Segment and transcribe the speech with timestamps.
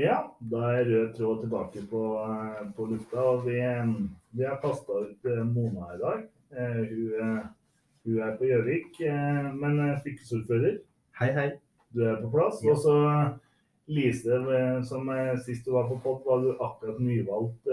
[0.00, 3.20] Ja, da er rød tråd tilbake på, eh, på lufta.
[3.20, 3.56] og Vi,
[4.32, 6.22] vi har kasta ut eh, Mona i dag.
[6.56, 7.42] Eh, hun,
[8.06, 8.96] hun er på Gjøvik,
[9.60, 10.78] men fylkesordfører.
[11.20, 11.50] Hei, hei.
[11.92, 12.62] Du er på plass.
[12.64, 12.72] Ja.
[12.72, 12.96] Og så
[13.90, 14.40] Lise,
[14.88, 15.10] som
[15.44, 17.68] sist du var på pod, var du akkurat nyvalgt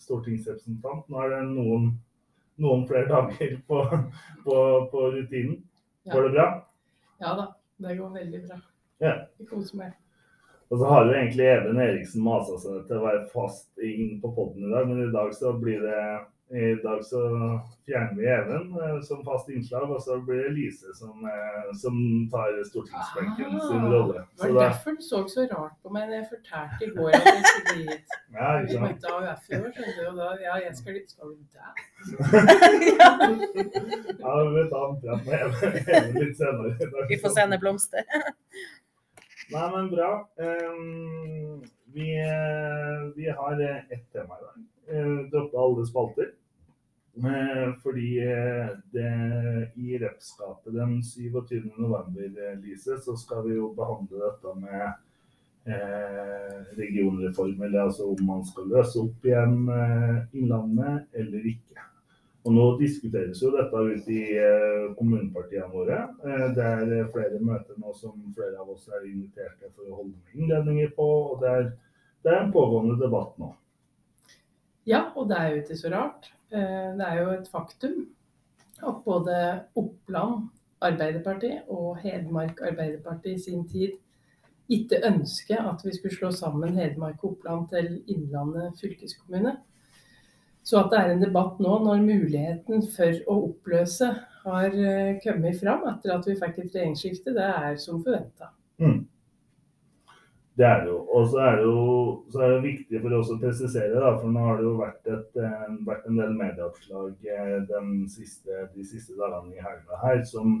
[0.00, 1.06] stortingsrepresentant.
[1.06, 1.90] Nå er det noen,
[2.58, 3.82] noen flere dager på,
[4.46, 4.60] på,
[4.90, 5.60] på rutinen.
[6.02, 6.16] Ja.
[6.16, 6.50] Går det bra?
[7.20, 7.50] Ja da,
[7.84, 8.62] det går veldig bra.
[9.04, 9.18] Ja.
[9.38, 9.98] Jeg koser meg.
[10.70, 14.30] Og så har jo egentlig Even Eriksen masa seg til å være fast inn på
[14.36, 16.02] poden i dag, men i dag så blir det
[16.50, 17.20] i dag så
[17.86, 21.94] fjerner vi Even eh, som fast innslag, og så blir det Lise som, eh, som
[22.32, 24.24] tar stortingsbenken ah, sin rolle.
[24.38, 27.28] Var det derfor du så så rart på meg da jeg fortalte i går at
[27.28, 28.16] jeg skulle bli hit?
[28.34, 28.74] Ja, ikke sant.
[28.74, 31.36] Vi møtte AUF i år, skjønner du, og da Ja, jeg skal litt Skal du
[31.54, 31.72] der?
[34.24, 35.34] ja, vi tar en prat med
[35.86, 36.70] Even litt senere.
[37.14, 38.02] Vi får sende blomster.
[39.50, 40.28] Nei, men bra.
[40.36, 41.62] Um,
[41.92, 42.10] vi,
[43.16, 44.58] vi, har ett tema i dag.
[44.92, 46.28] Uh, Droppe alle spalter.
[47.18, 48.20] Uh, fordi
[48.94, 49.10] det,
[49.74, 51.72] i repskapet den 27.
[51.76, 54.86] november, Lise, så skal vi jo behandle dette med
[55.66, 57.62] uh, regionreform.
[57.66, 59.64] Eller altså om man skal løse opp igjen
[60.30, 61.89] Innlandet eller ikke.
[62.50, 66.00] Og Nå diskuteres jo dette ute i eh, kommunepartiene våre.
[66.26, 70.00] Eh, det er flere møter nå som flere av oss er invitert til for å
[70.00, 71.06] holde innledninger på.
[71.28, 71.68] og det er,
[72.26, 73.52] det er, en pågående debatt nå.
[74.90, 76.32] Ja, og det er jo ikke så rart.
[76.50, 77.96] Eh, det er jo et faktum
[78.82, 79.38] at både
[79.78, 80.50] Oppland
[80.82, 83.94] Arbeiderparti og Hedmark Arbeiderparti i sin tid
[84.74, 89.60] ikke ønsket at vi skulle slå sammen Hedmark og Oppland til Innlandet fylkeskommune.
[90.66, 94.10] Så at det er en debatt nå når muligheten for å oppløse
[94.44, 98.52] har eh, kommet fram etter at vi fikk et regjeringsskifte, det er som forventa.
[98.80, 99.00] Mm.
[100.60, 100.98] Det er det jo.
[101.16, 104.42] Og så er det jo er det viktig for oss å presisere, da, for nå
[104.44, 109.64] har det jo vært, et, eh, vært en del medieoppslag eh, de siste dagene i
[109.64, 110.60] helga her som,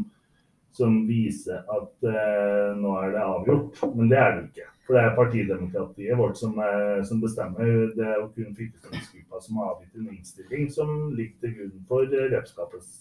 [0.76, 3.80] som viser at eh, nå er det avgjort.
[3.96, 4.66] Men det er det ikke.
[4.86, 7.92] For det er partidemokratiet vårt som, er, som bestemmer.
[7.94, 13.00] Det er kun fylkestingsgruppa som har avgitt en innstilling som ligger til grunn for repskapets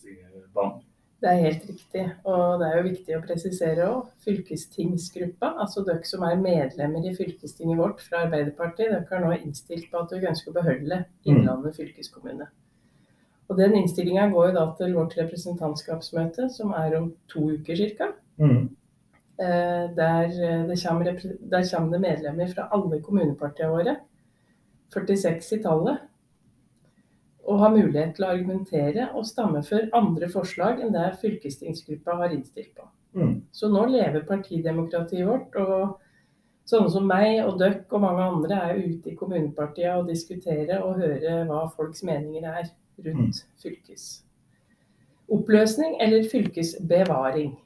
[0.54, 0.86] behandling.
[1.20, 2.04] Det er helt riktig.
[2.32, 4.12] Og det er jo viktig å presisere òg.
[4.24, 9.90] Fylkestingsgruppa, altså dere som er medlemmer i fylkestinget vårt fra Arbeiderpartiet, dere har nå innstilt
[9.92, 12.48] på at dere ønsker å beholde Innlandet fylkeskommune.
[13.50, 18.12] Og Den innstillinga går jo da til vårt representantskapsmøte, som er om to uker ca.
[18.38, 18.68] Mm.
[19.40, 21.18] Eh, der eh, det, kommer,
[21.52, 23.96] der kommer det medlemmer fra alle kommunepartiene våre,
[24.94, 26.06] 46 i tallet,
[27.50, 32.36] og har mulighet til å argumentere og stamme for andre forslag enn det fylkestingsgruppa har
[32.36, 32.86] innstilt på.
[33.18, 33.34] Mm.
[33.52, 35.56] Så nå lever partidemokratiet vårt.
[35.58, 35.98] og
[36.70, 41.00] Sånne som meg og dere og mange andre er ute i kommunepartiene og diskuterer og
[41.02, 42.70] hører hva folks meninger er
[43.06, 44.10] rundt fylkes
[45.30, 47.60] fylkesoppløsning eller fylkesbevaring.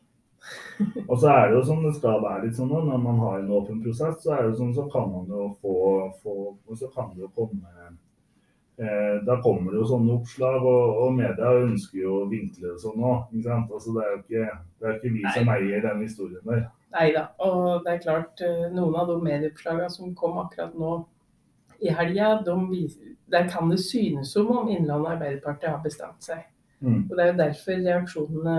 [1.09, 3.51] Og så er det jo sånn det skal være litt sånn når man har en
[3.55, 5.75] åpen prosess, så er det sånn så kan man jo få,
[6.23, 7.85] få og så kan det jo komme
[8.75, 12.83] eh, Da kommer det jo sånne oppslag, og, og media ønsker jo å vinkle det
[12.83, 13.31] sånn òg.
[13.63, 15.35] Altså, det, er jo ikke, det er ikke vi Nei.
[15.37, 16.65] som eier den historien der.
[16.93, 17.23] Nei da.
[17.47, 20.97] Og det er klart, eh, noen av de medieoppslagene som kom akkurat nå
[21.81, 22.35] i helga,
[23.31, 26.45] der kan det synes som om Innlandet Arbeiderparti har bestemt seg.
[26.79, 27.09] Mm.
[27.09, 28.55] Og Det er jo derfor reaksjonene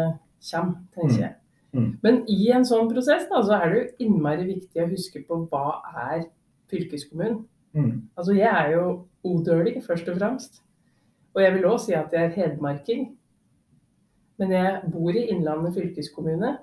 [0.51, 1.35] kommer, tenker jeg.
[1.75, 1.91] Mm.
[2.03, 5.41] Men i en sånn prosess da, så er det jo innmari viktig å huske på
[5.51, 6.29] hva er
[6.71, 7.43] fylkeskommunen.
[7.75, 7.95] Mm.
[8.15, 8.85] Altså jeg er jo
[9.27, 10.63] odøling først og fremst.
[11.35, 13.09] Og jeg vil òg si at jeg er hedmarking.
[14.39, 16.57] Men jeg bor i Innlandet fylkeskommune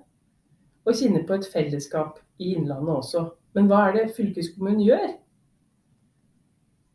[0.82, 3.28] og kjenner på et fellesskap i Innlandet også.
[3.56, 5.12] Men hva er det fylkeskommunen gjør?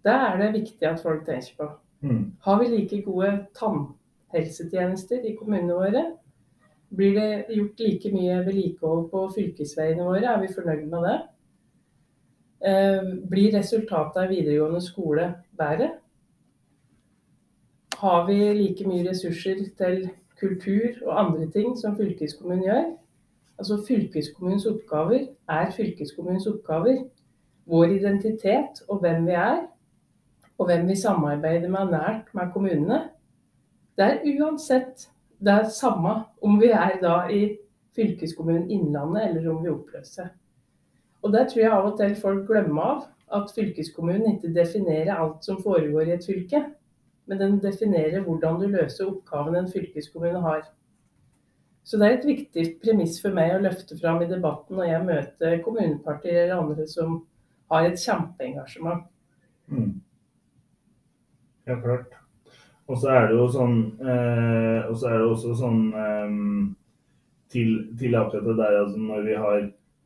[0.07, 1.69] Det er det viktig at folk tenker på.
[2.07, 2.33] Mm.
[2.41, 6.05] Har vi like gode tannhelsetjenester i kommunene våre?
[6.97, 10.23] Blir det gjort like mye vedlikehold på fylkesveiene våre?
[10.31, 11.17] Er vi fornøyd med det?
[12.71, 15.27] Eh, blir resultatet av videregående skole
[15.59, 15.91] bedre?
[17.99, 20.09] Har vi like mye ressurser til
[20.39, 22.91] kultur og andre ting som fylkeskommunen gjør?
[23.59, 27.07] Altså Fylkeskommunens oppgaver er fylkeskommunens oppgaver.
[27.67, 29.65] Vår identitet og hvem vi er,
[30.59, 33.03] og hvem vi samarbeider med nært med kommunene,
[33.97, 35.09] det er uansett
[35.39, 37.59] det er samme om vi er da i
[37.97, 40.31] fylkeskommunen Innlandet eller om vi oppløser.
[41.23, 43.05] Og der tror jeg av og til folk glemmer av
[43.41, 46.63] at fylkeskommunen ikke definerer alt som foregår i et fylke,
[47.27, 50.63] men den definerer hvordan du løser oppgaven en fylkeskommune har.
[51.85, 55.07] Så det er et viktig premiss for meg å løfte fram i debatten når jeg
[55.07, 57.21] møter kommunepartier eller andre som
[57.71, 59.05] har et kjempeengasjement.
[59.67, 59.93] Mm.
[61.67, 62.07] Ja, klart.
[62.87, 66.31] Og så er det jo sånn eh, Og så er det også sånn eh,
[67.51, 69.59] til, til, akkurat det der altså når vi har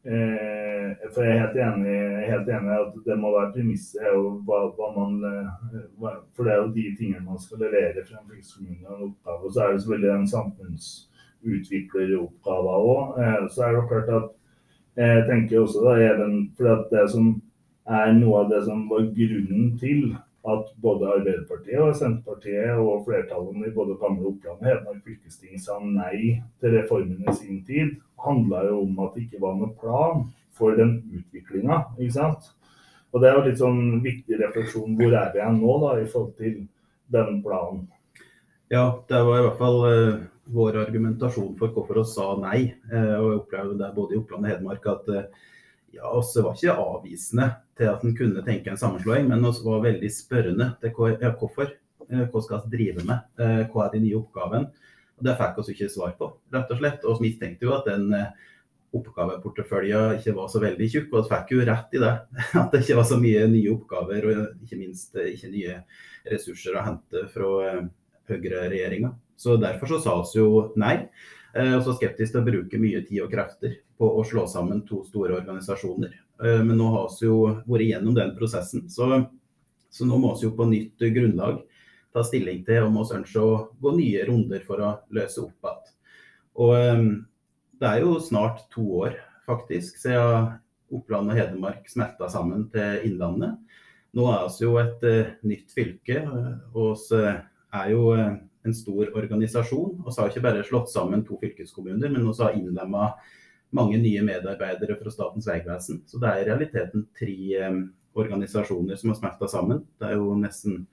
[0.08, 1.98] eh, For jeg er helt enig,
[2.30, 4.08] helt enig at det må være premisset
[4.48, 5.12] hva, hva man
[6.00, 9.06] hva, For det er jo de tingene man skal levere fra en fylkeskommune og en
[9.10, 9.42] oppgave.
[9.44, 13.02] Og så er det selvfølgelig den samfunnsutvikleroppgave òg.
[13.20, 14.26] Eh, så er det klart at
[15.00, 17.24] jeg tenker også da, even, for det som
[17.90, 20.00] er noe av det som var grunnen til
[20.48, 25.76] at både Arbeiderpartiet og Senterpartiet og flertallene i både gamle Oppland og Hedmark fylkesting sa
[25.84, 30.24] nei til reformen i sin tid, handla jo om at det ikke var noen plan
[30.56, 31.84] for den utviklinga.
[33.10, 34.96] Og Det er jo litt sånn viktig refleksjon.
[34.96, 36.60] Hvor er vi nå da, i forhold til
[37.10, 37.88] den planen?
[38.70, 40.20] Ja, det var i hvert fall uh,
[40.54, 42.60] vår argumentasjon for hvorfor vi sa nei.
[42.86, 45.48] Uh, og Jeg opplevde det både i Oppland og Hedmark at uh,
[45.90, 47.48] ja, oss var ikke avvisende
[47.80, 51.72] til at en kunne tenke en sammenslåing, men også var veldig spørrende til hva, hvorfor.
[52.10, 53.26] Eh, hva skal vi drive med?
[53.38, 54.70] Eh, hva er de nye oppgavene?
[55.20, 57.04] Og Det fikk vi ikke svar på, rett og slett.
[57.04, 58.30] Og vi mistenkte jo at den eh,
[58.96, 61.10] oppgaveporteføljen ikke var så veldig tjukk.
[61.12, 62.14] Og vi fikk jo rett i det.
[62.62, 65.76] At det ikke var så mye nye oppgaver, og ikke minst ikke nye
[66.30, 67.52] ressurser å hente fra
[68.30, 69.12] Høyre-regjeringa.
[69.40, 70.96] Så derfor så sa vi jo nei.
[71.50, 75.00] Og så skeptisk til å bruke mye tid og krefter på å slå sammen to
[75.06, 76.12] store organisasjoner.
[76.44, 78.86] Eh, men nå har vi jo vært gjennom den prosessen.
[78.92, 79.08] Så,
[79.90, 81.60] så nå må vi jo på nytt grunnlag
[82.14, 85.92] ta stilling til om vi ønsker å gå nye runder for å løse opp igjen.
[86.60, 87.04] Og eh,
[87.80, 89.14] det er jo snart to år
[89.48, 90.56] faktisk siden
[90.90, 93.56] Oppland og Hedmark smelta sammen til Innlandet.
[94.16, 96.24] Nå er vi jo et uh, nytt fylke,
[96.74, 100.00] og vi er jo en stor organisasjon.
[100.02, 103.12] Vi har ikke bare slått sammen to fylkeskommuner, men vi har innlemma
[103.76, 106.02] mange nye medarbeidere fra Statens vegvesen.
[106.10, 107.36] Så det er i realiteten tre
[107.68, 107.80] um,
[108.18, 109.84] organisasjoner som har smelta sammen.
[110.00, 110.84] Det er jo nesten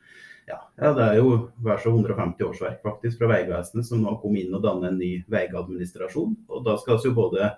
[0.47, 0.61] ja,
[0.95, 4.63] det er jo hver så 150 årsverk faktisk fra Vegvesenet som nå kom inn og
[4.63, 6.37] danne en ny veiadministrasjon.
[6.47, 7.49] Og da skal vi jo både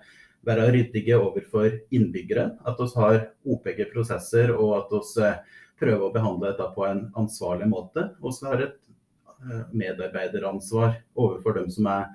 [0.48, 6.50] være ryddige overfor innbyggere, at vi har OPG-prosesser og at vi eh, prøver å behandle
[6.50, 8.08] dette på en ansvarlig måte.
[8.24, 12.10] Og så har et eh, medarbeideransvar overfor dem som er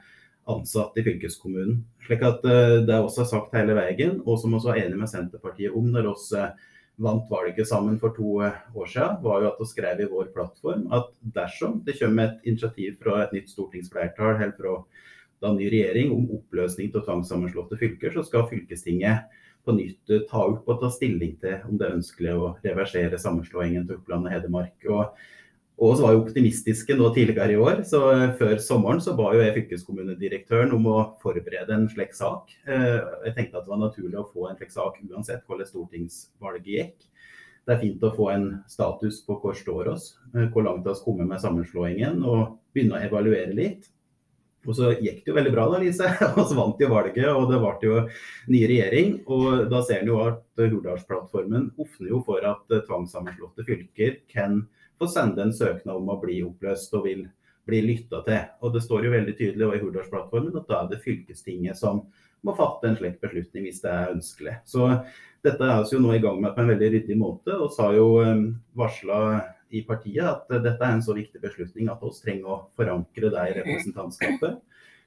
[0.51, 1.83] ansatt i fylkeskommunen.
[2.07, 5.11] Slik at uh, Det er også sagt hele veien, og som vi var enige med
[5.11, 6.51] Senterpartiet om når vi uh,
[7.05, 10.31] vant valget sammen for to uh, år siden, var jo at vi skrev i vår
[10.35, 14.77] plattform at dersom det kommer et initiativ fra et nytt stortingsflertall eller fra
[15.43, 20.69] da ny regjering om oppløsning av tvangssammenslåtte fylker, så skal fylkestinget på nytt ta opp
[20.69, 24.77] og ta stilling til om det er ønskelig å reversere sammenslåingen til Oppland og Hedmark.
[24.93, 25.17] Og
[25.75, 29.33] og så var jo optimistiske nå tidligere i år, så eh, før sommeren så ba
[29.35, 32.53] jo jeg fylkeskommunedirektøren om å forberede en slik sak.
[32.69, 36.71] Eh, jeg tenkte at det var naturlig å få en slik sak uansett hvordan stortingsvalget
[36.77, 37.09] gikk.
[37.65, 40.93] Det er fint å få en status på hvor står oss, eh, hvor langt vi
[40.93, 43.91] har kommet med sammenslåingen, og begynne å evaluere litt.
[44.65, 46.07] Og så gikk det jo veldig bra, da, Lise.
[46.39, 47.99] Og så vant jo valget, og det ble jo
[48.49, 49.11] ny regjering.
[49.29, 54.63] Og da ser en jo at Hurdalsplattformen åpner jo for at tvangssammenslåtte fylker kan
[54.99, 57.25] få sende en søknad om å bli oppløst og vil
[57.65, 58.43] bli lytta til.
[58.61, 62.05] Og Det står jo veldig tydelig i Hurdalsplattformen at da er det fylkestinget som
[62.45, 64.59] må fatte en slik beslutning hvis det er ønskelig.
[64.69, 64.91] Så
[65.45, 67.57] dette er vi jo nå i gang med på en veldig ryddig måte.
[67.57, 69.19] og har jo um, varsla
[69.75, 73.49] i partiet at dette er en så viktig beslutning at vi trenger å forankre det
[73.49, 74.61] i representantskapet.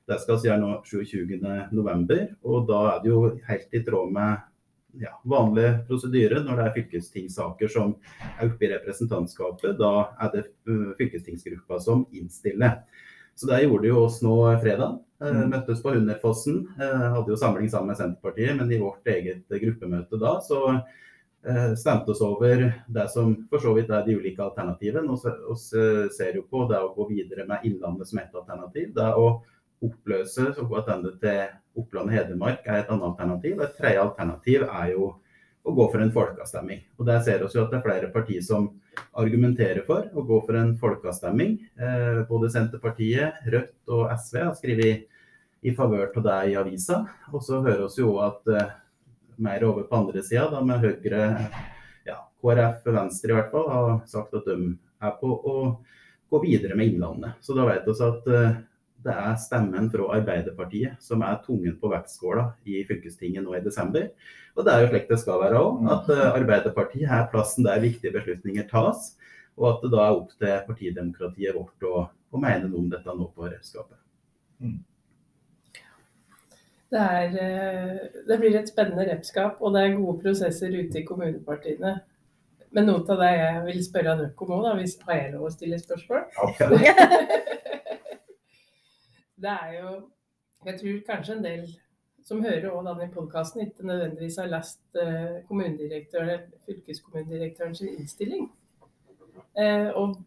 [0.07, 4.45] Det skal vi gjøre nå 27.11, og da er det jo helt i tråd med
[4.93, 7.95] ja, vanlig prosedyre når det er fylkestingssaker som
[8.37, 9.77] er oppe i representantskapet.
[9.79, 9.91] Da
[10.23, 12.79] er det uh, fylkestingsgruppa som innstiller.
[13.37, 14.99] Så det gjorde jo oss nå fredag.
[15.21, 15.49] Uh, mm.
[15.53, 16.63] Møttes på Hunderfossen.
[16.79, 20.79] Uh, hadde jo samling sammen med Senterpartiet, men i vårt eget gruppemøte da så
[21.79, 22.59] stemte oss over
[22.91, 25.13] det som for så vidt er de ulike alternativene.
[25.47, 28.89] Og ser jo på det å gå videre med Innlandet som et alternativ.
[28.97, 29.29] Det å
[29.83, 33.59] oppløse så gå tilbake til Oppland og Hedmark er et annet alternativ.
[33.61, 35.11] Et tredje alternativ er jo
[35.67, 36.81] å gå for en folkeavstemning.
[36.97, 38.69] Og Der ser vi at det er flere partier som
[39.13, 41.57] argumenterer for å gå for en folkeavstemning.
[41.77, 45.05] Eh, både Senterpartiet, Rødt og SV har skrevet
[45.61, 47.03] i favør av det i avisa.
[47.33, 48.71] Og så hører vi jo at eh,
[49.37, 51.27] mer over på andre sida, med Høyre,
[52.07, 55.57] ja, KrF, Venstre i hvert fall, har sagt at de er på å
[56.31, 57.37] gå videre med Innlandet.
[57.41, 58.57] Så da vet vi at eh,
[59.07, 64.09] det er stemmen fra Arbeiderpartiet som er tungen på vektskåla i fylkestinget nå i desember.
[64.57, 67.81] Og det er jo slik det skal være òg, at eh, Arbeiderpartiet er plassen der
[67.83, 69.13] viktige beslutninger tas.
[69.57, 73.15] Og at det da er opp til partidemokratiet vårt å, å mene noe om dette
[73.15, 73.97] nå på redskapet.
[74.61, 74.77] Mm.
[76.91, 81.07] Det, er, eh, det blir et spennende repskap, og det er gode prosesser ute i
[81.07, 81.97] kommunepartiene.
[82.75, 85.79] Men noe av det jeg vil spørre om òg, hvis har jeg lov å stille
[85.79, 86.27] spørsmål?
[89.41, 89.97] det er jo
[90.65, 91.67] Jeg tror kanskje en del
[92.25, 98.49] som hører også denne podkasten, ikke nødvendigvis har lest uh, kommunedirektøren eller fylkeskommunedirektørens innstilling.
[99.55, 100.17] Uh, og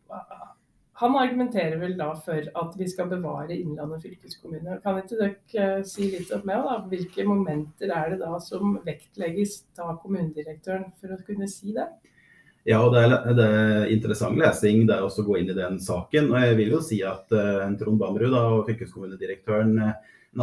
[1.00, 4.79] han argumenterer vel da for at vi skal bevare Innlandet fylkeskommune.
[4.85, 6.79] Kan ikke dere si litt om meg, da?
[6.93, 11.88] Hvilke momenter er det da som vektlegges av kommunedirektøren for å kunne si det?
[12.69, 15.57] Ja, og det er, det er, interessant lesing det er også å gå inn i
[15.57, 16.29] den saken.
[16.33, 19.95] Og jeg vil jo si at uh, Trond Bamrud og fylkeskommunedirektøren uh,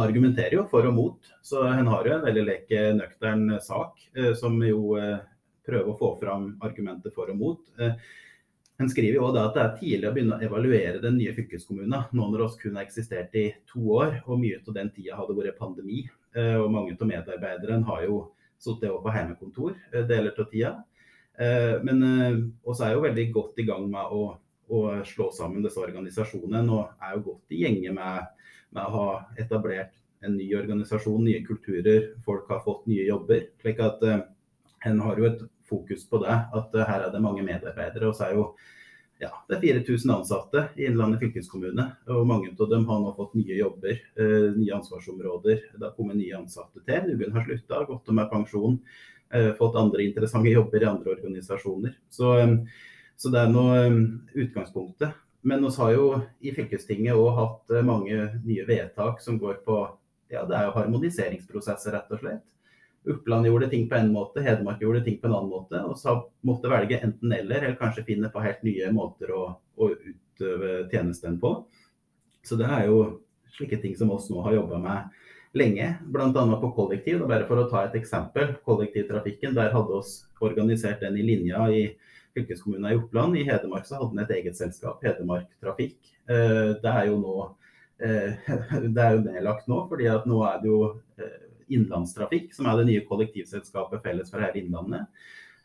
[0.02, 1.32] argumenterer jo for og mot.
[1.46, 4.98] Så hun har jo en veldig leke nøktern sak, uh, som jo
[5.68, 7.62] prøver å få fram argumenter for og mot.
[8.78, 12.04] Han skriver jo også at det er tidlig å begynne å evaluere den nye fylkeskommunen,
[12.14, 15.34] nå når oss kun har eksistert i to år og mye av den tida hadde
[15.34, 16.04] vært pandemi.
[16.38, 18.20] Eh, og mange av medarbeiderne har jo
[18.62, 20.70] sittet på hjemmekontor eh, deler av tida.
[21.38, 24.22] Eh, men vi er jo veldig godt i gang med å,
[24.74, 28.32] å slå sammen disse organisasjonene og er jo godt i gjenge med,
[28.74, 29.94] med, å ha etablert
[30.26, 33.52] en ny organisasjon, nye kulturer, folk har fått nye jobber.
[33.62, 36.34] slik at en har jo et fokus på det.
[36.54, 38.08] At her er det mange medarbeidere.
[38.08, 38.48] Og så er jo
[39.18, 41.84] ja, det er 4000 ansatte i Innlandet fylkeskommune.
[42.14, 43.98] Og mange av dem har nå fått nye jobber,
[44.54, 45.64] nye ansvarsområder.
[45.74, 47.08] Det har kommet nye ansatte til.
[47.14, 48.78] Noen har slutta, gått med pensjon.
[49.34, 51.96] Uh, fått andre interessante jobber i andre organisasjoner.
[52.08, 52.60] Så, um,
[53.16, 55.16] så det er nå um, utgangspunktet.
[55.46, 56.06] Men vi har jo
[56.40, 59.82] i fylkestinget òg hatt mange nye vedtak som går på
[60.28, 62.44] ja, det er jo harmoniseringsprosesser, rett og slett.
[63.08, 65.80] Oppland gjorde ting på en måte, Hedmark gjorde ting på en annen måte.
[65.88, 70.82] Og så måtte velge enten-eller, eller kanskje finne på helt nye måter å, å utøve
[70.92, 71.54] tjenesten på.
[72.44, 72.98] Så det er jo
[73.56, 75.16] slike ting som oss nå har jobba med
[75.52, 76.60] lenge, bl.a.
[76.60, 77.24] på kollektiv.
[77.28, 78.54] Bare for å ta et eksempel.
[78.66, 81.82] Kollektivtrafikken, der hadde oss organisert den i linja i
[82.36, 83.36] fylkeskommunen i Oppland.
[83.36, 85.98] I Hedmark så hadde den et eget selskap, Hedmark Trafikk.
[86.28, 87.34] Eh, det er jo nå
[88.04, 88.48] eh,
[88.94, 90.80] det er jo nedlagt nå, fordi at nå er det jo
[91.18, 95.10] eh, Innlandstrafikk, som er det nye kollektivselskapet felles for her Innlandet.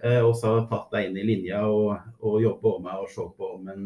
[0.03, 3.69] Også har tatt deg inn i linja og, og jobber med å se på om
[3.71, 3.85] en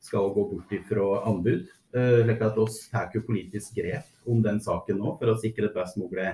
[0.00, 1.68] skal gå bort fra anbud.
[1.92, 5.74] Eh, slik at oss tar politisk grep om den saken nå for å sikre et
[5.74, 6.28] best mulig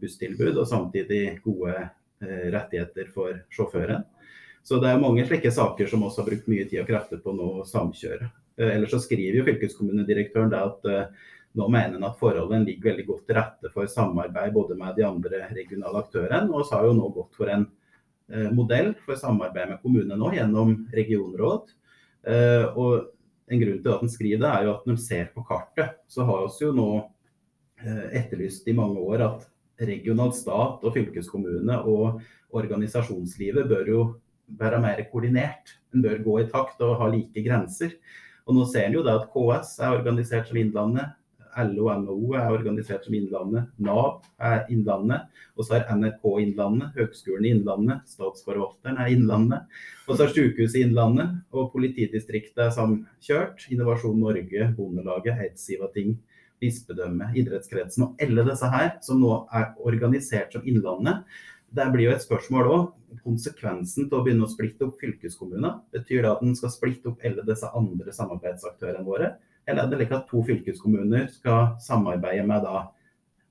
[0.00, 4.04] busstilbud og samtidig gode eh, rettigheter for sjåføren.
[4.62, 7.34] Så det er mange slike saker som også har brukt mye tid og krefter på
[7.34, 8.30] nå å samkjøre.
[8.60, 10.88] Eh, ellers så skriver jo fylkeskommunedirektøren at
[11.58, 15.08] nå mener han at forholdene ligger veldig godt til rette for samarbeid både med de
[15.08, 16.46] andre regionale aktørene.
[16.54, 17.66] Og vi har jo nå gått for en
[18.54, 21.72] modell for samarbeid med kommunene nå gjennom regionråd.
[22.26, 23.10] Eh, og
[23.50, 25.96] en grunn til at en skriver det, er jo at når en ser på kartet,
[26.10, 26.90] så har vi jo nå
[27.82, 29.46] eh, etterlyst i mange år at
[29.80, 32.20] regional stat og fylkeskommune og
[32.56, 34.02] organisasjonslivet bør jo
[34.60, 35.76] være mer koordinert.
[35.94, 37.96] En bør gå i takt og ha like grenser.
[38.46, 41.14] Og nå ser en jo da at KS er organisert som Innlandet,
[41.58, 47.46] LO NHO er organisert som Innlandet, Nav er Innlandet, og så er NRK Innlandet, Høgskolen
[47.46, 49.66] i Innlandet, Statsforvalteren er Innlandet,
[50.06, 56.16] og så er Sykehuset Innlandet, og politidistriktet er samkjørt, Innovasjon Norge, Bondelaget, Eidsivating,
[56.60, 61.24] bispedømmet, idrettskretsen og alle disse her, som nå er organisert som Innlandet.
[61.70, 62.88] Det blir jo et spørsmål òg.
[63.24, 67.24] Konsekvensen til å begynne å splitte opp fylkeskommuner, betyr det at en skal splitte opp
[67.26, 69.32] alle disse andre samarbeidsaktørene våre?
[69.70, 72.82] Eller er det like at to fylkeskommuner skal samarbeide med da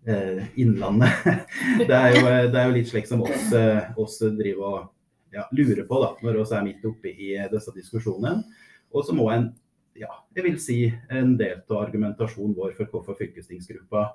[0.08, 1.24] eh, Innlandet?
[1.88, 5.46] det, er jo, det, er jo, litt slik som oss, eh, oss driver og ja,
[5.56, 8.44] lurer på da, når vi er midt oppe i disse diskusjonene.
[8.92, 9.52] Og så må en,
[9.98, 10.80] ja, jeg vil si
[11.14, 14.08] en del av argumentasjonen vår for hvorfor fylkestingsgruppa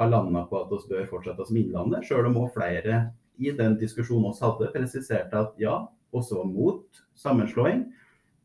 [0.00, 3.00] har landa på at vi bør fortsette som Innlandet, sjøl om også flere
[3.40, 5.82] i den diskusjonen vi hadde, presiserte at ja,
[6.16, 7.88] også var mot sammenslåing.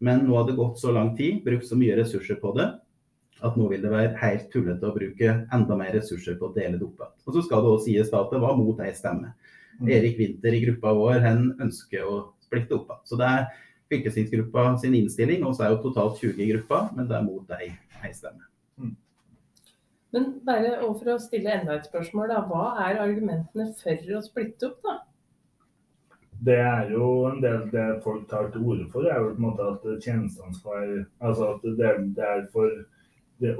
[0.03, 2.67] Men nå har det gått så lang tid, brukt så mye ressurser på det,
[3.43, 6.79] at nå vil det være helt tullete å bruke enda mer ressurser på å dele
[6.79, 7.13] det opp igjen.
[7.25, 9.33] Og så skal det også sies at det var mot ei stemme.
[9.81, 9.89] Mm.
[9.97, 13.05] Erik Winther i gruppa vår han ønsker å splitte opp igjen.
[13.09, 13.47] Så det er
[13.91, 17.51] fylkestingsgruppa sin innstilling, og så er jo totalt 20 i gruppa, men det er mot
[17.57, 18.47] ei, ei stemme.
[18.79, 18.95] Mm.
[20.15, 22.39] Men bare for å stille enda et spørsmål, da.
[22.47, 24.97] Hva er argumentene for å splitte opp, da?
[26.45, 29.45] Det er jo en del det folk tar til orde for, er jo på en
[29.45, 32.73] måte at tjenestene skal være Altså at det, det er for
[33.41, 33.55] det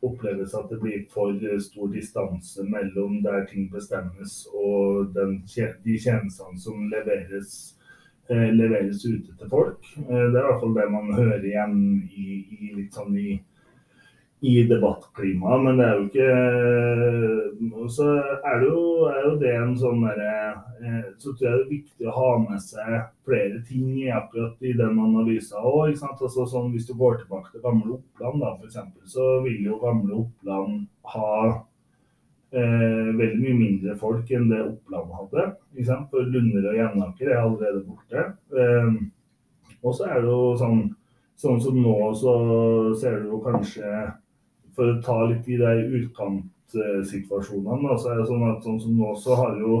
[0.00, 5.40] oppleves at det blir for stor distanse mellom der ting bestemmes og den,
[5.84, 7.74] de tjenestene som leveres,
[8.30, 9.84] eh, leveres ute til folk.
[10.06, 11.78] Eh, det er i hvert fall det man hører igjen
[12.12, 12.28] i,
[12.60, 13.40] i litt sånn i,
[14.40, 15.64] i debattklimaet.
[15.64, 17.38] Men det er jo ikke
[17.88, 18.06] så
[18.44, 20.32] er, det jo, er jo det en sånn derre
[20.84, 24.60] eh, Så tror jeg det er viktig å ha med seg flere ting i akkurat
[24.64, 25.96] i den analysen òg.
[25.96, 28.78] Altså, sånn, hvis du går tilbake til gamle Oppland, da, f.eks.,
[29.14, 35.48] så vil jo gamle Oppland ha eh, veldig mye mindre folk enn det Oppland hadde.
[35.74, 36.08] Ikke sant?
[36.12, 38.30] For Lunder og Jevnaker er allerede borte.
[38.54, 39.02] Eh,
[39.82, 40.88] og så er det jo sånn,
[41.38, 42.38] sånn som nå, så
[42.98, 43.90] ser du jo kanskje
[44.78, 49.08] For å ta litt i de utkantsituasjonene, så er det sånn at sånn som nå,
[49.18, 49.78] så har jo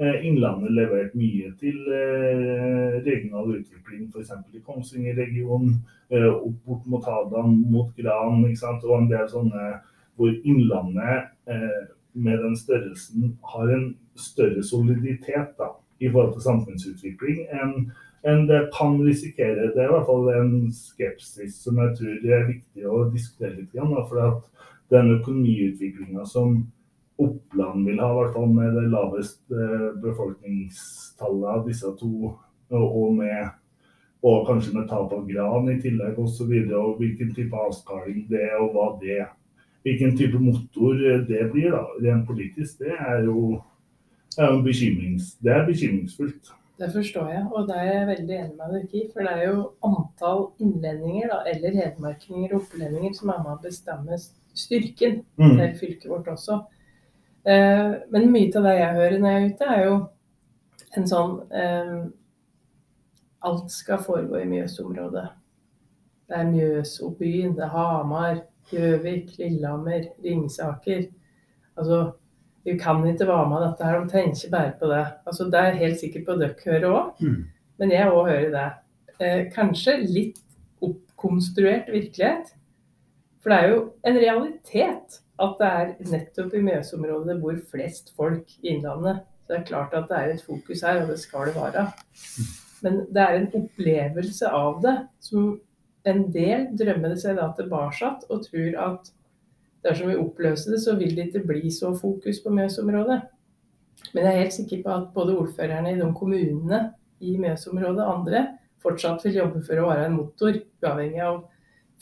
[0.00, 4.32] eh, Innlandet levert mye til eh, regional utvikling, f.eks.
[4.56, 5.74] i Kongsvinger-regionen,
[6.08, 8.86] eh, opp bort mot Hadan, mot Gran, ikke sant?
[8.88, 9.66] og en del sånne
[10.16, 11.28] hvor Innlandet
[12.12, 13.86] med den størrelsen har en
[14.16, 19.72] større soliditet da, i forhold til samfunnsutvikling enn det kan risikere.
[19.74, 23.72] Det er i hvert fall en skepsis som jeg tror er viktig å diskutere litt.
[23.74, 24.42] Igjen, for
[24.92, 26.62] den økonomiutviklinga som
[27.22, 32.32] Oppland vil ha, i hvert fall med det laveste eh, befolkningstallet av disse to,
[32.72, 33.52] og, med,
[34.24, 38.40] og kanskje med tap av gran i tillegg osv., og, og hvilken type avskaling det
[38.48, 39.20] er, og hva det
[39.82, 40.98] hvilken type motor
[41.28, 43.58] det blir da, rent politisk, det er jo,
[44.38, 46.52] er jo bekymrings, det er bekymringsfullt.
[46.80, 49.02] Det forstår jeg, og det er jeg veldig enig med deg i.
[49.12, 53.60] For det er jo antall innlendinger, da, eller hedmarkinger og opplendinger, som er med å
[53.62, 54.18] bestemme
[54.56, 55.52] styrken mm.
[55.58, 56.62] til fylket vårt også.
[57.44, 59.94] Eh, men mye av det jeg hører når jeg er ute, er jo
[60.96, 61.94] en sånn eh,
[63.42, 65.24] Alt skal foregå i Mjøsområdet.
[66.30, 68.36] Det er Mjøsobyen, det er Hamar,
[68.70, 71.08] Gjøvik, Lillehammer, Ringsaker.
[71.74, 72.04] Altså
[72.64, 75.02] vi kan ikke være med dette her, de tenker bare på det.
[75.26, 77.40] Altså, det er helt sikkert på dere hører òg, mm.
[77.82, 78.68] men jeg òg hører det.
[79.18, 80.40] Eh, kanskje litt
[80.82, 82.54] oppkonstruert virkelighet.
[83.42, 88.52] For det er jo en realitet at det er nettopp i Mjøsområdet hvor flest folk
[88.60, 89.24] i Innlandet.
[89.42, 91.88] Så det er klart at det er et fokus her, og det skal det være.
[92.82, 95.56] Men det er en opplevelse av det som
[96.06, 99.10] en del drømmer seg da tilbake og tror at
[99.82, 103.20] dersom vi oppløser det, så vil det ikke bli så fokus på Mjøsområdet.
[104.12, 106.82] Men jeg er helt sikker på at både ordførerne i de kommunene
[107.22, 108.46] i Mjøsområdet og andre
[108.82, 111.42] fortsatt vil jobbe for å være en motor, uavhengig av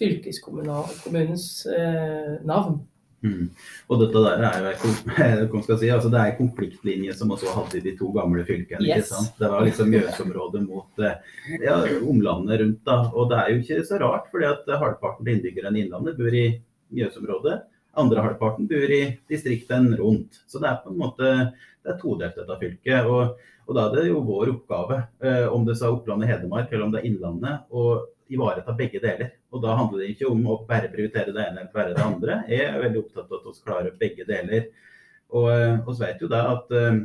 [0.00, 2.78] fylkeskommunens eh, navn.
[3.20, 3.50] Mm.
[3.92, 7.92] Og dette der er jo si, altså det er konfliktlinje som også hadde i de
[7.98, 8.86] to gamle fylkene.
[8.88, 9.12] Yes.
[9.36, 11.18] Det var liksom Mjøsområdet mot eh,
[11.60, 12.80] ja, omlandet rundt.
[12.88, 16.16] da, Og det er jo ikke så rart, fordi at halvparten av innbyggerne i Innlandet
[16.20, 16.46] bor i
[16.96, 17.60] Mjøsområdet.
[17.98, 20.42] Andre halvparten bor i distriktene rundt.
[20.46, 21.30] Så det er på en måte
[21.80, 23.08] det er todelt dette fylket.
[23.08, 26.30] Og, og, da er det jo vår oppgave, eh, om det så er Oppland og
[26.30, 27.84] Hedmark eller om det er Innlandet, å
[28.30, 29.32] ivareta begge deler.
[29.50, 32.42] Og da handler det ikke om å bare prioritere det ene eller bare det andre.
[32.50, 34.68] Jeg er veldig opptatt av at vi klarer begge deler.
[35.34, 35.48] Og
[35.86, 37.00] vi vet jo da at, eh,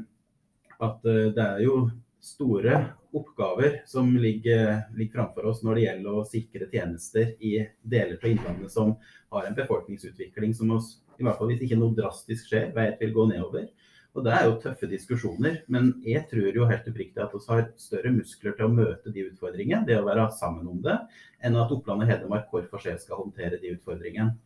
[0.86, 1.80] at eh, det er jo
[2.26, 2.84] store
[3.16, 8.30] oppgaver som ligger, ligger, framfor oss når det gjelder å sikre tjenester i deler av
[8.30, 8.96] Innlandet som
[9.32, 13.14] har en befolkningsutvikling som oss, i hvert fall hvis ikke noe drastisk skjer, vet vil
[13.16, 13.70] gå nedover.
[14.16, 17.66] Og Det er jo tøffe diskusjoner, men jeg tror jo helt oppriktig at vi har
[17.80, 20.96] større muskler til å møte de utfordringene, det å være sammen om det,
[21.44, 24.38] enn at Oppland og Hedmark hver for seg skal håndtere de utfordringene.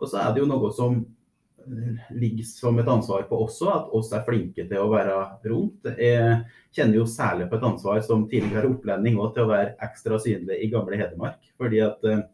[0.00, 1.02] Og så er det jo noe som
[2.10, 5.16] ligger som et ansvar på også, at oss er flinke til å være
[5.50, 5.88] rundt.
[5.98, 6.38] Jeg
[6.74, 10.60] kjenner jo særlig på et ansvar som tidligere opplending også, til å være ekstra synlig
[10.64, 11.52] i gamle Hedmark.
[11.58, 12.24] fordi at eh,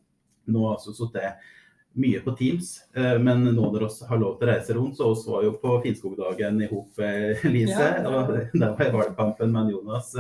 [0.47, 1.51] nå har vi sittet
[1.95, 5.13] mye på Teams, eh, men nå når vi har lov til å reise rundt, så
[5.13, 7.01] oss var jo på Finnskogdagen i hop,
[7.45, 7.79] Lise.
[7.79, 8.11] Ja, ja.
[8.11, 10.15] og Der var valgkampen med Jonas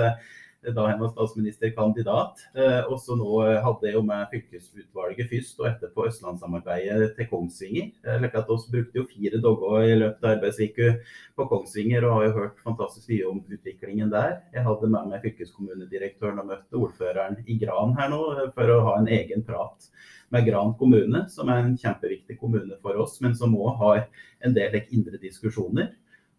[0.72, 2.44] da han var statsministerkandidat.
[2.56, 7.90] Eh, og så nå hadde jeg jo med fylkesutvalget først, og etterpå Østlandssamarbeidet til Kongsvinger.
[8.22, 10.90] Like at oss brukte jo fire dager i løpet av arbeidsuka
[11.36, 14.38] på Kongsvinger, og har jo hørt fantastisk mye om utviklingen der.
[14.54, 18.22] Jeg hadde med meg fylkeskommunedirektøren og møtte ordføreren i Gran her nå
[18.56, 19.90] for å ha en egen prat
[20.34, 24.06] med Gran kommune, som er en kjempeviktig kommune for oss, men som òg har
[24.44, 25.92] en del indre diskusjoner.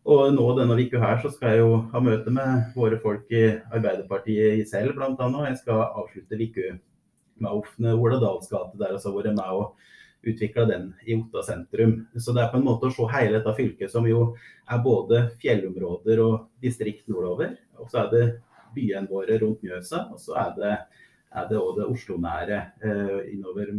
[0.05, 3.47] Og nå denne uka her så skal jeg jo ha møte med våre folk i
[3.73, 5.29] Arbeiderpartiet i selv bl.a.
[5.47, 6.75] Jeg skal avslutte uka
[7.41, 9.73] med Ofne Ola Dahls gate, der vi har vært med og
[10.25, 11.95] utvikla den i Otta sentrum.
[12.17, 14.27] Så det er på en måte å se hele dette fylket som jo
[14.69, 17.57] er både fjellområder og distrikt nordover.
[17.81, 18.25] Og så er det
[18.77, 20.75] byene våre rundt Mjøsa, og så er det
[21.36, 23.71] er det òg det Oslo-nære eh, innover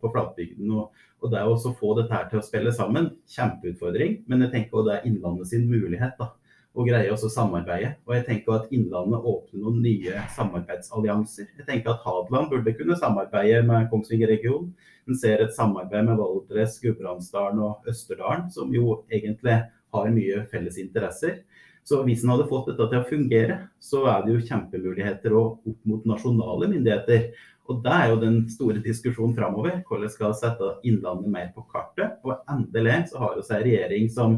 [0.00, 0.70] på flatbygden.
[0.76, 4.22] Og, og det å få dette her til å spille sammen, kjempeutfordring.
[4.30, 6.30] Men jeg tenker også det er Innlandet sin mulighet da,
[6.72, 7.94] å greie å samarbeide.
[8.08, 11.52] Og jeg tenker at Innlandet åpner noen nye samarbeidsallianser.
[11.60, 14.72] Jeg tenker at Hadeland burde kunne samarbeide med Kongsvinger-regionen.
[15.08, 19.58] En ser et samarbeid med Valdres, Gudbrandsdalen og Østerdalen, som jo egentlig
[19.92, 21.42] har mye felles interesser.
[21.82, 25.64] Så hvis en hadde fått dette til å fungere, så er det jo kjempemuligheter opp
[25.88, 27.32] mot nasjonale myndigheter.
[27.70, 29.80] Og det er jo den store diskusjonen framover.
[29.88, 32.20] Hvordan skal sette Innlandet mer på kartet?
[32.26, 34.36] Og endelig så har vi en regjering som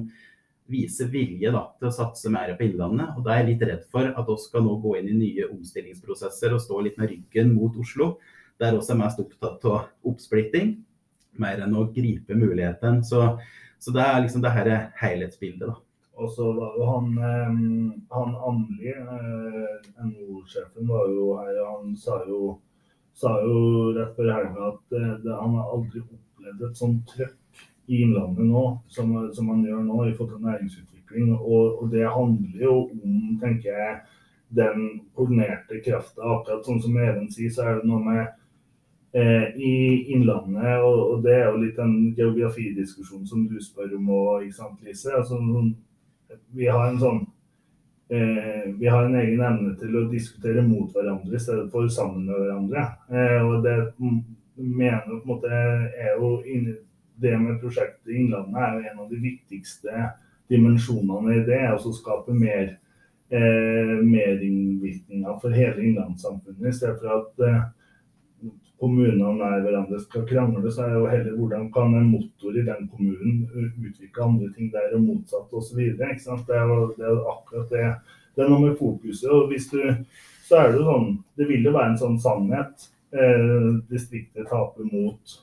[0.72, 3.12] viser vilje da, til å satse mer på Innlandet.
[3.16, 5.48] Og da er jeg litt redd for at vi skal nå gå inn i nye
[5.52, 8.14] omstillingsprosesser og stå litt med ryggen mot Oslo.
[8.60, 10.76] Der også er mest opptatt av oppsplitting,
[11.42, 13.02] mer enn å gripe muligheten.
[13.04, 13.34] Så,
[13.82, 15.72] så det er liksom det her helhetsbildet.
[15.72, 15.80] da.
[16.16, 17.08] Og så var jo han,
[18.10, 21.58] han Andli, eh, NHO-sjefen, var jo her.
[21.66, 22.58] Han sa jo,
[23.18, 27.64] sa jo rett før helga at eh, det, han har aldri opplevd et sånt trøkk
[27.86, 31.32] i Innlandet nå som, som han gjør nå i forhold til næringsutvikling.
[31.34, 33.96] Og, og, det handler jo om, tenker jeg,
[34.54, 36.22] den koordinerte krafta.
[36.22, 38.22] Akkurat sånn som Even sier, så er det noe med
[39.18, 39.74] eh, i
[40.14, 45.10] Innlandet, og, det er jo litt den geografidiskusjonen som du spør om òg, Lise.
[45.10, 45.74] Altså, sånn,
[46.54, 47.20] vi har en sånn
[48.12, 52.26] eh, vi har en egen evne til å diskutere mot hverandre i stedet for sammen
[52.28, 52.86] med hverandre.
[53.10, 53.76] Eh, og det
[54.54, 56.76] mener på en måte er jo inni
[57.22, 60.08] det med prosjektet Innlandet er jo en av de viktigste
[60.50, 61.62] dimensjonene i det.
[61.70, 62.74] Å skape mer
[63.30, 67.62] eh, merinnvirkninger for hele innlandssamfunnet, i stedet for at eh,
[68.84, 72.88] kommunene nær hverandre skal krangle, så er jo heller hvordan kan en motor i den
[72.92, 75.80] kommunen utvikle andre ting der, og motsatt osv.
[75.96, 77.86] Det, er jo, det er jo akkurat det.
[78.34, 79.30] Det er noe med fokuset.
[79.30, 79.80] og hvis du,
[80.44, 82.90] så er Det jo sånn, det vil jo være en sånn sannhet.
[83.14, 85.36] Eh, distriktet taper mot,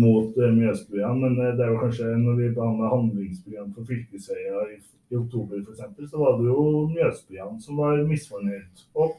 [0.00, 4.78] mot eh, Mjøsbyene, men det er jo kanskje når vi behandler handlingsprogram for fylkesveier i,
[5.12, 8.86] i oktober f.eks., så var det jo Mjøsbyene som var misfornøyd.
[8.96, 9.18] Og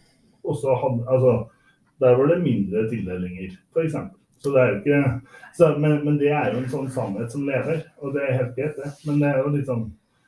[0.50, 1.36] også hadde, altså,
[2.04, 3.98] der var det mindre tildelinger, f.eks.
[4.44, 4.98] Så det er jo ikke,
[5.58, 8.58] så, men, men, det er jo en sånn sannhet som lever, og det er helt
[8.58, 8.92] greit, det.
[9.08, 9.86] Men det er jo litt sånn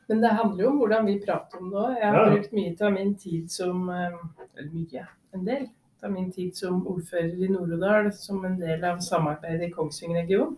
[0.08, 1.98] Men det handler jo om hvordan vi prater om det òg.
[2.00, 2.30] Jeg har ja.
[2.32, 4.16] brukt mye av min tid som eh,
[4.56, 5.04] Eller mye,
[5.36, 5.68] en del
[6.04, 10.56] av min tid som ordfører i Nord-Odal som en del av samarbeidet i Kongsvinger-regionen.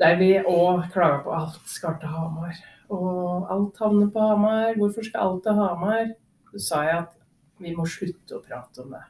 [0.00, 2.56] Der vi òg klager på alt skal til Hamar.
[2.92, 4.74] Og alt havner på Hamar.
[4.76, 6.10] Hvorfor skal alt til Hamar?
[6.52, 7.15] Så sa jeg at
[7.62, 9.02] vi må slutte å prate om det.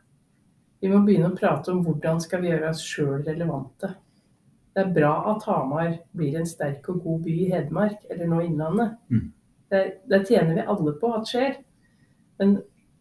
[0.82, 3.94] Vi må begynne å prate om hvordan skal vi gjøre oss sjøl relevante.
[4.76, 8.42] Det er bra at Hamar blir en sterk og god by i Hedmark, eller nå
[8.44, 8.98] Innlandet.
[9.08, 9.30] Mm.
[9.72, 11.56] Det, det, tjener vi alle på at skjer.
[12.38, 12.58] Men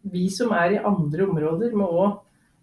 [0.08, 2.22] vi som er i andre områder, må òg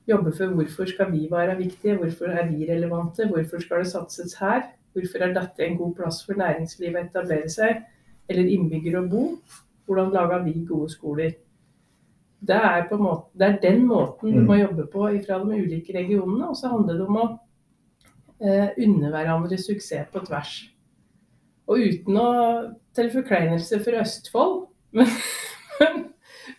[0.10, 4.34] jobbe for hvorfor skal vi være viktige, hvorfor er vi relevante, hvorfor skal det satses
[4.42, 4.66] her?
[4.94, 7.86] Hvorfor er dette en god plass for næringslivet å etablere seg,
[8.30, 9.24] eller innbyggere å bo?
[9.86, 11.38] Hvordan lager vi gode skoler?
[12.48, 14.62] Det er, måte, det er, den måten du må mm.
[14.62, 16.50] jobbe på fra de ulike regionene.
[16.50, 17.28] Og så handler det om å
[18.44, 20.56] eh, unne hverandre suksess på tvers.
[21.72, 22.30] Og uten å
[22.94, 24.58] til forkleinelse for Østfold,
[24.98, 25.14] men,
[25.80, 26.02] men,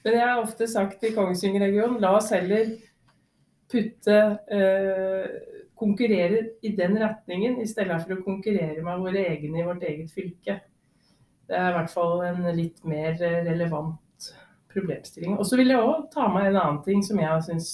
[0.07, 2.73] men, jeg har ofte sagt i Kongsvinger-regionen la oss heller
[3.71, 4.17] putte
[4.55, 5.35] eh,
[5.77, 10.13] konkurrere i den retningen, i stedet for å konkurrere med våre egne i vårt eget
[10.15, 10.63] fylke.
[11.45, 13.99] Det er i hvert fall en litt mer relevant
[14.75, 15.39] problemstilling.
[15.39, 17.71] Og så vil jeg òg ta med en annen ting som jeg syns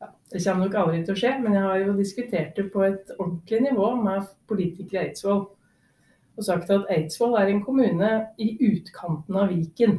[0.00, 2.84] ja, Det kommer nok aldri til å skje, men jeg har jo diskutert det på
[2.86, 5.46] et ordentlig nivå med politikere i Eidsvoll.
[6.38, 9.98] Og sagt at Eidsvoll er en kommune i utkanten av Viken.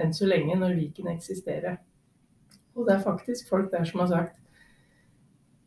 [0.00, 1.76] Enn så lenge, når Viken eksisterer.
[2.72, 4.38] Og det er faktisk folk der som har sagt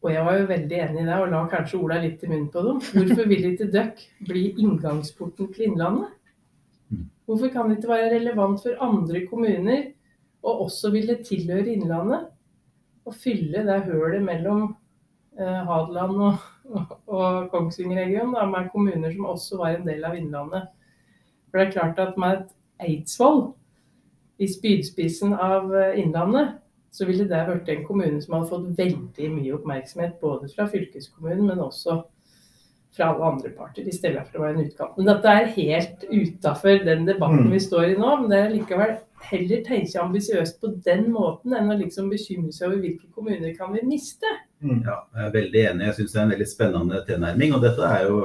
[0.06, 2.52] og jeg var jo veldig enig i det, og la kanskje Ola litt i munnen
[2.54, 2.82] på dem.
[2.94, 6.12] Hvorfor vil ikke dere bli inngangsporten til Innlandet?
[7.26, 9.86] Hvorfor kan det ikke være relevant for andre kommuner
[10.46, 12.28] å også ville tilhøre Innlandet?
[13.06, 14.68] Og fylle det hølet mellom
[15.38, 20.70] eh, Hadeland og, og, og Kongsvinger-regionen med kommuner som også var en del av Innlandet.
[21.50, 22.54] For det er klart at med et
[22.86, 23.46] Eidsvoll
[24.38, 26.58] i spydspissen av eh, Innlandet,
[26.96, 31.44] så ville det vært en kommune som hadde fått veldig mye oppmerksomhet både fra fylkeskommunen,
[31.50, 32.04] men også
[32.96, 34.96] fra alle andre parter, i stedet for å være en utkant.
[34.98, 37.52] Men dette er helt utafor den debatten mm.
[37.52, 38.14] vi står i nå.
[38.22, 42.70] Men det er likevel heller tenke ambisiøst på den måten enn å liksom bekymre seg
[42.70, 44.32] over hvilke kommuner kan vi miste.
[44.64, 44.82] Mm.
[44.86, 45.88] Ja, jeg er veldig enig.
[45.90, 47.56] Jeg syns det er en veldig spennende tilnærming.
[47.58, 48.20] Og dette er jo,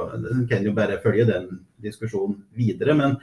[0.51, 1.49] kan jo bare følge den
[1.83, 2.95] diskusjonen videre.
[2.97, 3.17] Men,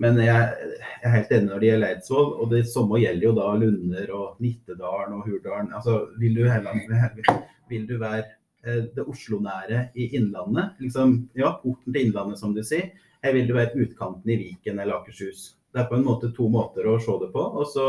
[0.00, 2.32] men jeg, jeg, er helt enig når det gjelder Eidsvoll.
[2.38, 5.72] Og det samme gjelder jo da Lunder og Nittedalen og Hurdalen.
[5.76, 8.24] Altså, vil du, heller, vil du være
[8.64, 10.80] det Oslo-nære i Innlandet.
[10.82, 12.90] Liksom, ja, porten til Innlandet, som du sier.
[13.22, 15.52] Her vil det være utkanten i Viken eller Akershus.
[15.74, 17.42] Det er på en måte to måter å se det på.
[17.60, 17.88] Og så,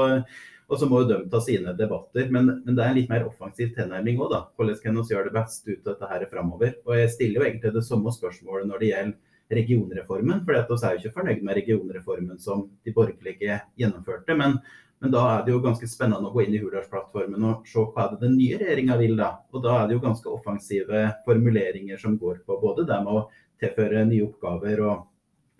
[0.69, 2.27] og så må jo de ta sine debatter.
[2.33, 4.43] Men, men, det er en litt mer offensiv tilnærming òg, da.
[4.57, 6.75] Hvordan kan vi gjøre det best ut av dette her framover?
[6.87, 10.43] Og jeg stiller jo egentlig det samme spørsmålet når det gjelder regionreformen.
[10.45, 14.37] For vi er jo ikke fornøyd med regionreformen som de borgerlige gjennomførte.
[14.37, 14.59] Men,
[14.99, 18.09] men, da er det jo ganske spennende å gå inn i Hurdalsplattformen og se hva
[18.11, 19.15] det den nye regjeringa vil.
[19.19, 19.29] da.
[19.53, 23.23] Og da er det jo ganske offensive formuleringer som går på både det med å
[23.61, 25.07] tilføre nye oppgaver og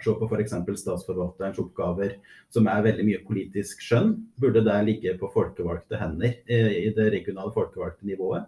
[0.03, 0.55] se på f.eks.
[0.81, 2.17] statsforvalterens oppgaver,
[2.53, 4.13] som er veldig mye politisk skjønn.
[4.39, 8.47] Burde det ligge på folkevalgte hender eh, i det regionale folkevalgte nivået?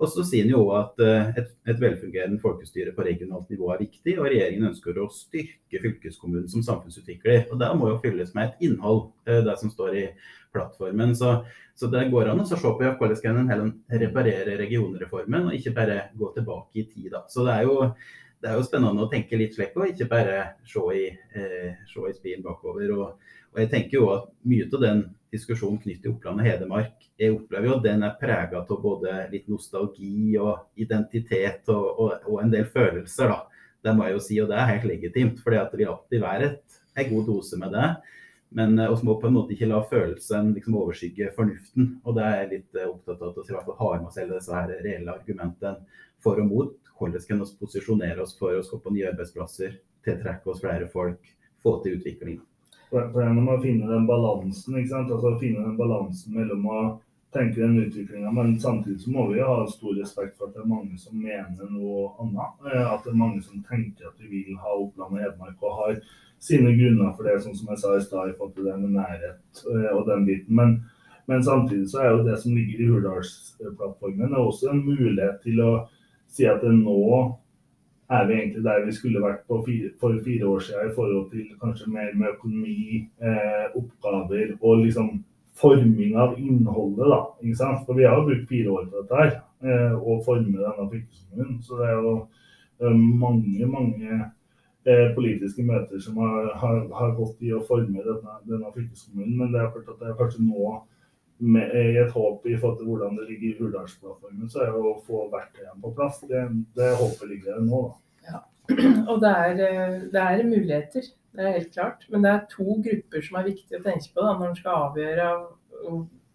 [0.00, 3.82] Og så sier han jo at eh, et, et, velfungerende folkestyre på regionalt nivå er
[3.82, 7.50] viktig, og regjeringen ønsker å styrke fylkeskommunen som samfunnsutvikler.
[7.50, 10.06] Og Det må jo fylles med et innhold, eh, det som står i
[10.54, 11.12] plattformen.
[11.18, 11.34] Så,
[11.76, 16.00] så det går an å se på hvordan kan en reparere regionreformen, og ikke bare
[16.16, 17.12] gå tilbake i tid.
[17.12, 17.26] Da.
[17.28, 17.92] Så det er jo
[18.40, 21.02] det er jo spennende å tenke litt slik og ikke bare se i,
[21.36, 22.88] eh, se i spien bakover.
[22.96, 27.08] Og, og, jeg tenker jo at mye av den diskusjonen knyttet til Oppland og Hedmark,
[27.20, 32.14] jeg opplever jo at den er prega av både litt nostalgi og identitet og, og,
[32.24, 33.30] og, en del følelser.
[33.30, 33.66] da.
[33.84, 35.42] Det må jeg jo si, og det er helt legitimt.
[35.42, 36.48] For det vil alltid være
[36.98, 37.90] en god dose med det.
[38.50, 41.92] Men vi eh, må på en måte ikke la følelsen liksom overskygge fornuften.
[42.02, 44.38] Og det er jeg litt eh, opptatt av at vi i har med oss hele
[44.38, 48.92] disse her reelle argumentene for og mot hvordan kan vi posisjonere oss for å skape
[48.92, 51.30] nye arbeidsplasser, tiltrekke oss flere folk,
[51.62, 52.40] få til utvikling.
[52.90, 55.12] For når man finner den balansen, ikke sant?
[55.14, 56.80] Altså finne den balansen mellom å
[57.30, 60.70] tenke den utviklinga, men samtidig så må vi ha stor respekt for at det er
[60.70, 62.56] mange som mener noe annet.
[62.66, 65.76] Eh, at det er mange som tenker at vi vil ha Oppland og Hedmark og
[65.78, 66.00] har
[66.42, 68.96] sine grunner for det, sånn som jeg sa i stad i forhold til det med
[68.96, 70.56] nærhet eh, og den biten.
[70.58, 70.74] Men,
[71.30, 75.70] men, samtidig så er jo det som ligger i Hurdalsplattformen, også en mulighet til å
[76.30, 76.98] si at det nå
[78.10, 81.46] er vi egentlig der vi skulle vært fire, for fire år siden i forhold til
[81.62, 85.12] kanskje mer med økonomi, eh, oppgaver og liksom
[85.60, 87.06] forming av innholdet.
[87.06, 87.86] da, ikke sant?
[87.86, 91.62] For vi har brukt fire år på dette her, eh, å forme denne fylkeskommunen.
[91.62, 92.14] Så det er jo
[92.80, 92.94] eh,
[93.24, 94.20] mange, mange
[94.86, 99.36] eh, politiske møter som har, har, har, gått i å forme denne, denne fylkeskommunen.
[99.36, 100.80] Men det er klart at det er kanskje nå
[101.40, 104.94] med et håp i forhold til hvordan det ligger i Hurdalsplattformen, så er det å
[105.06, 106.20] få verktøyene på plass.
[106.28, 106.42] Det,
[106.76, 107.82] det håpet ligger der nå.
[107.88, 108.32] Da.
[108.32, 108.40] Ja.
[109.10, 112.06] Og det er, eh, det er, muligheter, det er helt klart.
[112.12, 114.86] Men det er to grupper som er viktig å tenke på da, når en skal
[114.88, 115.30] avgjøre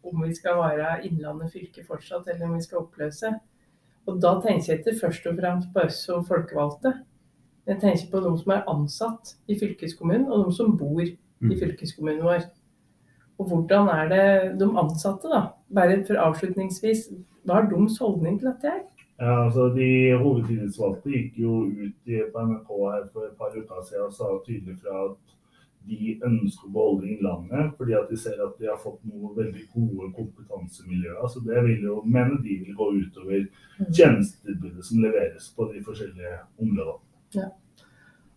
[0.05, 3.31] om vi skal være Innlandet fylke fortsatt, eller om vi skal oppløse.
[4.05, 6.93] Og da tenker jeg ikke først og fremst på oss som folkevalgte.
[7.65, 11.55] Jeg tenker på de som er ansatt i fylkeskommunen, og de som bor i mm.
[11.61, 12.45] fylkeskommunen vår.
[13.37, 15.41] Og hvordan er det de ansatte, da?
[15.75, 17.09] Bare for avslutningsvis,
[17.45, 18.71] hva er deres holdning til dette?
[18.71, 18.83] her?
[19.19, 19.87] Ja, altså De
[20.19, 24.75] hovedtillitsvalgte gikk jo ut på NRK her for et par uker siden og sa tydelig
[24.81, 25.35] fra at
[25.85, 29.67] de ønsker å beholde Innlandet, fordi at de ser at de har fått noen veldig
[29.73, 31.27] gode kompetansemiljøer.
[31.29, 33.91] Så det vil jo, mene de vil gå utover mm.
[33.91, 37.05] tjenestetilbudet som leveres på de forskjellige områdene.
[37.37, 37.51] Ja.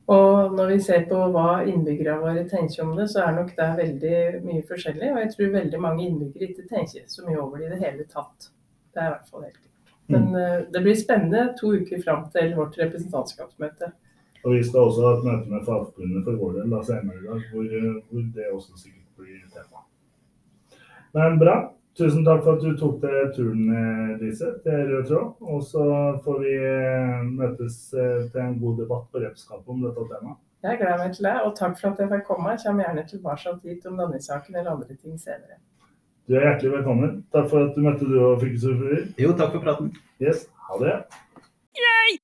[0.08, 3.68] Og når vi ser på hva innbyggerne våre tenker om det, så er nok det
[3.76, 5.10] veldig mye forskjellig.
[5.12, 8.06] Og jeg tror veldig mange innbyggere ikke tenker så mye over det i det hele
[8.08, 8.48] tatt.
[8.94, 9.92] Det er i hvert fall helt klart.
[10.08, 13.90] Men uh, det blir spennende to uker fram til vårt representantskapsmøte.
[14.46, 17.44] Og vi skal også ha et møte med Fagforbundet for vår del senere i dag,
[17.52, 17.68] hvor,
[18.08, 19.84] hvor det også sikkert blir tema.
[21.18, 21.58] Men bra.
[21.98, 23.64] Tusen takk for at du tok deg turen,
[24.20, 25.32] Lise, til Rød tråd.
[25.40, 25.86] Og så
[26.22, 30.38] får vi eh, møtes eh, til en god debatt på Repskapet om dette temaet.
[30.62, 32.54] Jeg gleder meg til det, og takk for at jeg fikk komme.
[32.54, 35.58] Jeg kommer gjerne tilbake hit om denne saken eller andre ting senere.
[36.28, 37.18] Du er hjertelig velkommen.
[37.34, 39.04] Takk for at du møtte du og fylkesordfører.
[39.18, 39.90] Jo, takk for praten.
[40.22, 40.96] Yes, ha det.
[41.82, 42.17] Yay!